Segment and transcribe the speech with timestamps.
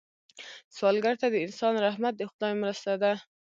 [0.75, 3.11] سوالګر ته د انسان رحمت د خدای مرسته ده